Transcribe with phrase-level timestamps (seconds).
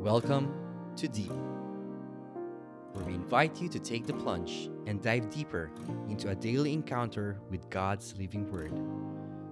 [0.00, 0.54] Welcome
[0.96, 1.30] to Deep,
[2.94, 5.70] where we invite you to take the plunge and dive deeper
[6.08, 8.72] into a daily encounter with God's living Word.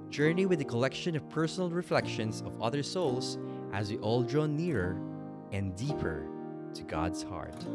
[0.08, 3.36] Journey with a collection of personal reflections of other souls
[3.74, 4.98] as we all draw nearer
[5.52, 6.26] and deeper
[6.72, 7.66] to God's heart.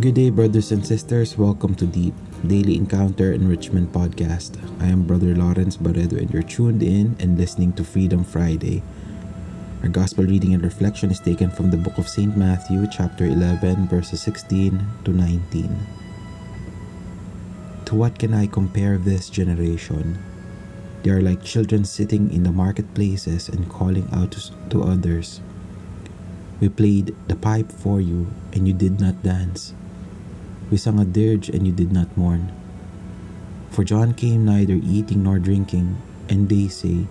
[0.00, 1.36] Good day, brothers and sisters.
[1.36, 2.14] Welcome to Deep
[2.46, 4.56] Daily Encounter Enrichment Podcast.
[4.80, 8.82] I am Brother Lawrence Barredo, and you're tuned in and listening to Freedom Friday.
[9.80, 12.36] Our gospel reading and reflection is taken from the book of St.
[12.36, 15.86] Matthew, chapter 11, verses 16 to 19.
[17.84, 20.18] To what can I compare this generation?
[21.04, 24.34] They are like children sitting in the marketplaces and calling out
[24.70, 25.40] to others.
[26.58, 29.74] We played the pipe for you, and you did not dance.
[30.72, 32.50] We sang a dirge, and you did not mourn.
[33.70, 37.06] For John came neither eating nor drinking, and they say,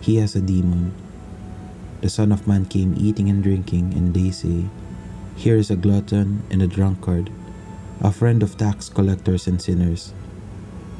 [0.00, 0.94] He has a demon.
[2.04, 4.66] The Son of Man came eating and drinking, and they say,
[5.36, 7.30] Here is a glutton and a drunkard,
[8.02, 10.12] a friend of tax collectors and sinners.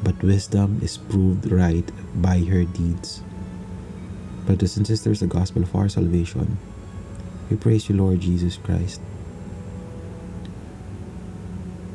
[0.01, 1.85] But wisdom is proved right
[2.19, 3.21] by her deeds.
[4.47, 6.57] Brothers and sisters, the gospel of our salvation.
[7.51, 8.99] We praise you, Lord Jesus Christ.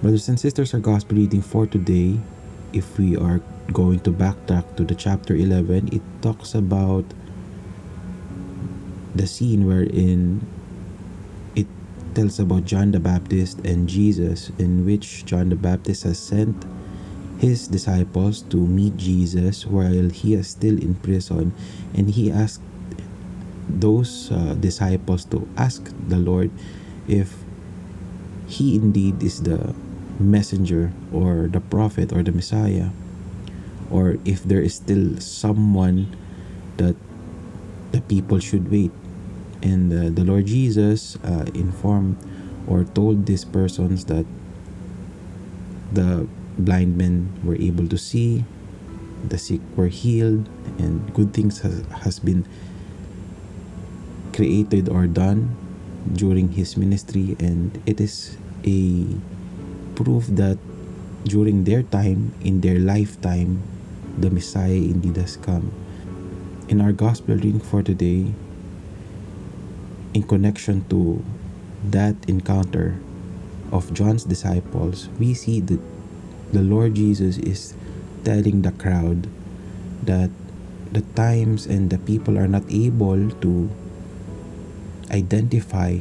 [0.03, 2.21] Brothers and sisters, our gospel reading for today,
[2.73, 3.41] if we are
[3.73, 7.05] going to backtrack to the chapter 11, it talks about
[9.21, 10.41] the scene wherein
[11.53, 11.69] it
[12.17, 16.65] tells about John the Baptist and Jesus, in which John the Baptist has sent
[17.37, 21.53] his disciples to meet Jesus while he is still in prison,
[21.93, 22.65] and he asked
[23.69, 26.51] those uh, disciples to ask the Lord
[27.07, 27.37] if
[28.49, 29.77] he indeed is the
[30.19, 32.89] messenger or the prophet or the Messiah,
[33.93, 36.09] or if there is still someone
[36.79, 36.97] that
[37.93, 38.93] the people should wait.
[39.63, 42.17] And uh, the Lord Jesus uh, informed
[42.67, 44.27] or told these persons that
[45.93, 46.27] the
[46.59, 48.45] blind men were able to see,
[49.27, 52.47] the sick were healed, and good things has, has been
[54.33, 55.57] created or done
[56.13, 57.37] during his ministry.
[57.39, 59.07] And it is a
[59.95, 60.59] proof that
[61.25, 63.63] during their time, in their lifetime,
[64.17, 65.73] the Messiah indeed has come
[66.71, 68.33] in our gospel reading for today,
[70.15, 71.23] in connection to
[71.85, 72.99] that encounter
[73.73, 75.81] of John's disciples, we see that
[76.53, 77.75] the Lord Jesus is
[78.25, 79.29] telling the crowd
[80.03, 80.31] that
[80.93, 83.71] the times and the people are not able to
[85.11, 85.99] identify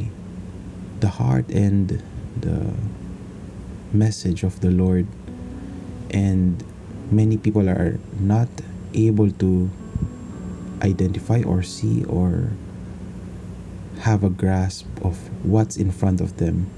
[1.00, 2.02] the heart and
[2.42, 2.74] the
[3.94, 5.06] message of the Lord,
[6.09, 6.64] and
[7.12, 8.50] many people are not
[8.94, 9.69] able to
[10.81, 12.50] identify or see or
[14.00, 16.70] have a grasp of what's in front of them.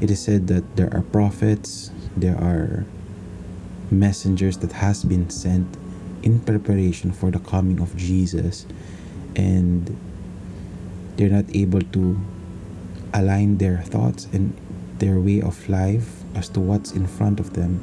[0.00, 2.84] It is said that there are prophets, there are
[3.90, 5.66] messengers that has been sent
[6.22, 8.66] in preparation for the coming of Jesus
[9.36, 9.96] and
[11.16, 12.18] they're not able to
[13.14, 14.56] align their thoughts and
[14.98, 17.80] their way of life as to what's in front of them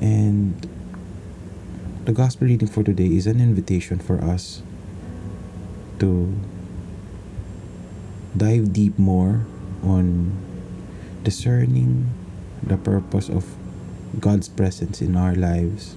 [0.00, 0.68] and
[2.04, 4.62] the gospel reading for today is an invitation for us
[5.98, 6.34] to
[8.36, 9.44] dive deep more
[9.82, 10.32] on
[11.22, 12.10] discerning
[12.62, 13.44] the purpose of
[14.20, 15.96] God's presence in our lives.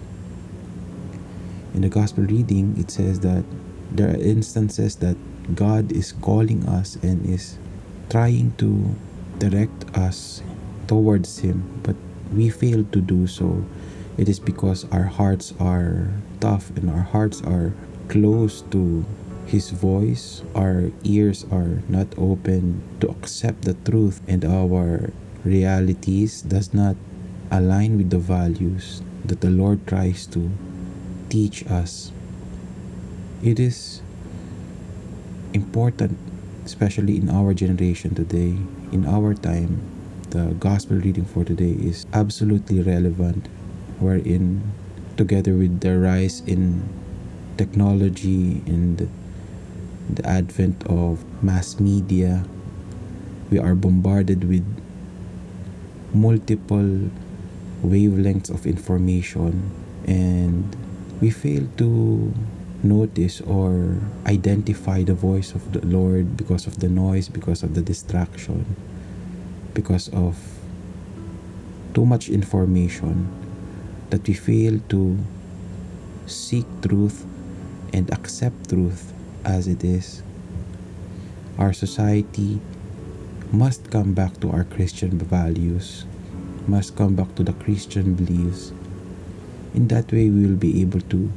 [1.73, 3.43] In the gospel reading, it says that
[3.91, 5.17] there are instances that
[5.55, 7.57] God is calling us and is
[8.09, 8.95] trying to
[9.37, 10.41] direct us
[10.87, 11.95] towards Him, but
[12.33, 13.63] we fail to do so
[14.17, 16.09] it is because our hearts are
[16.39, 17.73] tough and our hearts are
[18.09, 19.05] close to
[19.47, 20.44] His voice.
[20.53, 25.16] Our ears are not open to accept the truth, and our
[25.46, 27.00] realities does not
[27.50, 30.52] align with the values that the Lord tries to
[31.29, 32.11] teach us.
[33.41, 34.02] It is
[35.53, 36.17] important,
[36.66, 38.59] especially in our generation today,
[38.91, 39.79] in our time,
[40.32, 43.47] the gospel reading for today is absolutely relevant
[44.00, 44.59] wherein
[45.16, 46.84] together with the rise in
[47.55, 49.09] technology and
[50.09, 52.45] the advent of mass media
[53.49, 54.65] we are bombarded with
[56.13, 57.09] multiple
[57.83, 59.71] wavelengths of information
[60.05, 60.75] and
[61.21, 62.33] we fail to
[62.83, 67.81] notice or identify the voice of the Lord because of the noise, because of the
[67.81, 68.75] distraction,
[69.73, 70.37] because of
[71.93, 73.27] too much information
[74.09, 75.17] that we fail to
[76.27, 77.25] seek truth
[77.93, 79.13] and accept truth
[79.47, 80.22] as it is.
[81.58, 82.59] Our society
[83.52, 86.05] must come back to our Christian values,
[86.67, 88.72] must come back to the Christian beliefs.
[89.73, 91.32] In that way, we will be able to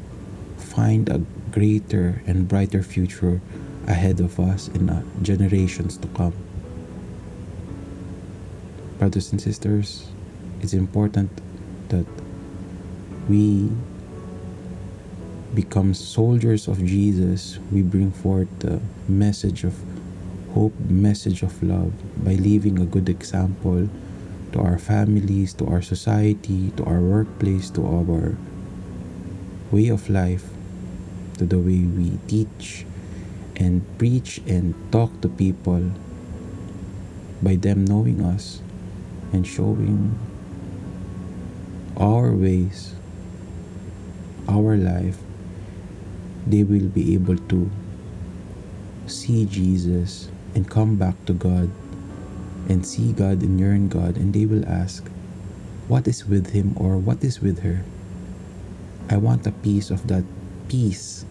[0.58, 1.22] find a
[1.52, 3.40] greater and brighter future
[3.86, 4.90] ahead of us in
[5.22, 6.34] generations to come.
[8.98, 10.10] Brothers and sisters,
[10.60, 11.30] it's important
[11.88, 12.06] that
[13.28, 13.70] we
[15.54, 17.58] become soldiers of Jesus.
[17.72, 19.74] We bring forth the message of
[20.54, 21.92] hope, message of love
[22.24, 23.88] by leaving a good example
[24.52, 28.36] to our families, to our society, to our workplace, to our
[29.70, 30.50] way of life,
[31.38, 32.84] to the way we teach
[33.56, 35.90] and preach and talk to people
[37.42, 38.60] by them knowing us
[39.32, 40.18] and showing
[41.96, 42.94] our ways,
[44.48, 45.18] our life,
[46.52, 47.70] they will be able to
[49.06, 51.70] see Jesus and come back to God
[52.68, 55.06] and see God and yearn God, and they will ask,
[55.88, 57.82] What is with him or what is with her?
[59.08, 60.24] I want a piece of that
[60.68, 61.24] peace.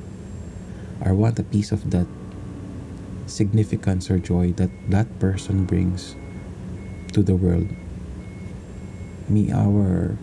[1.01, 2.07] I want a piece of that
[3.25, 6.15] significance or joy that that person brings
[7.13, 7.67] to the world.
[9.29, 10.17] May our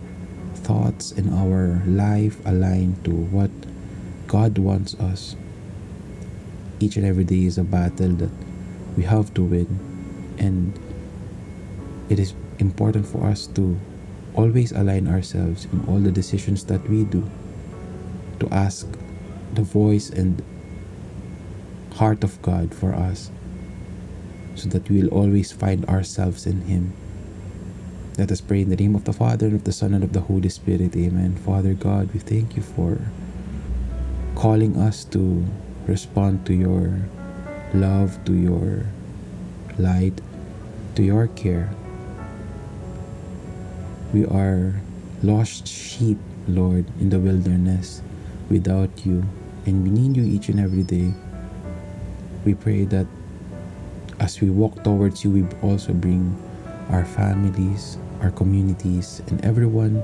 [0.53, 3.49] thoughts and our life align to what
[4.27, 5.35] God wants us.
[6.79, 8.29] Each and every day is a battle that
[8.95, 9.79] we have to win,
[10.37, 10.77] and
[12.09, 13.79] it is important for us to
[14.35, 17.29] always align ourselves in all the decisions that we do
[18.39, 18.87] to ask
[19.53, 20.43] the voice and
[21.95, 23.31] heart of God for us
[24.55, 26.93] so that we will always find ourselves in Him.
[28.17, 30.13] Let us pray in the name of the Father, and of the Son, and of
[30.13, 30.95] the Holy Spirit.
[30.95, 31.35] Amen.
[31.35, 32.99] Father God, we thank you for
[34.37, 35.43] calling us to
[35.87, 36.93] respond to your
[37.73, 38.85] love, to your
[39.79, 40.13] light,
[40.93, 41.73] to your care.
[44.13, 44.77] We are
[45.23, 48.03] lost sheep, Lord, in the wilderness
[48.47, 49.25] without you,
[49.65, 51.17] and we need you each and every day.
[52.45, 53.07] We pray that
[54.19, 56.37] as we walk towards you, we also bring
[56.91, 60.03] our families, our communities, and everyone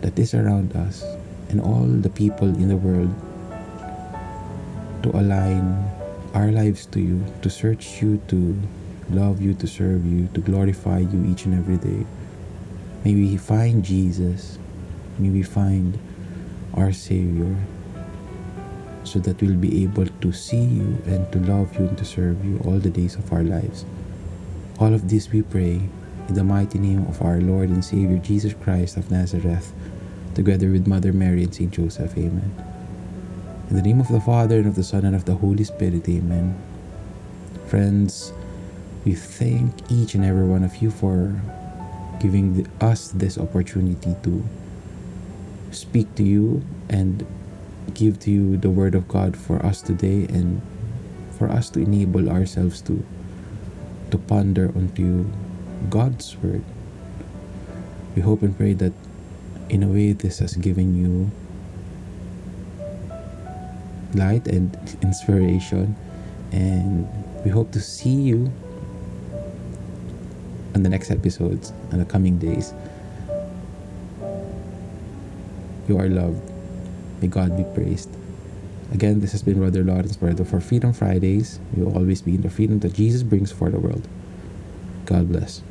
[0.00, 1.06] that is around us,
[1.50, 3.14] and all the people in the world
[5.04, 5.84] to align
[6.32, 8.58] our lives to you, to search you, to
[9.10, 12.06] love you, to serve you, to glorify you each and every day.
[13.04, 14.58] May we find Jesus.
[15.18, 15.98] May we find
[16.72, 17.54] our Savior
[19.04, 22.42] so that we'll be able to see you and to love you and to serve
[22.42, 23.84] you all the days of our lives.
[24.80, 25.82] All of this we pray
[26.28, 29.72] in the mighty name of our Lord and Savior Jesus Christ of Nazareth,
[30.34, 32.16] together with Mother Mary and Saint Joseph.
[32.16, 32.73] Amen.
[33.74, 36.08] In the name of the Father, and of the Son, and of the Holy Spirit.
[36.08, 36.54] Amen.
[37.66, 38.32] Friends,
[39.04, 41.34] we thank each and every one of you for
[42.20, 44.44] giving the, us this opportunity to
[45.72, 47.26] speak to you and
[47.94, 50.62] give to you the word of God for us today and
[51.36, 53.04] for us to enable ourselves to
[54.12, 55.26] to ponder onto
[55.90, 56.62] God's word.
[58.14, 58.92] We hope and pray that
[59.68, 61.32] in a way this has given you
[64.14, 65.96] light and inspiration
[66.52, 67.08] and
[67.44, 68.52] we hope to see you
[70.74, 72.72] on the next episodes in the coming days.
[75.88, 76.40] You are loved.
[77.20, 78.08] May God be praised.
[78.92, 81.58] Again, this has been Brother Lawrence Barredo for Freedom Fridays.
[81.74, 84.06] We will always be in the freedom that Jesus brings for the world.
[85.06, 85.62] God bless.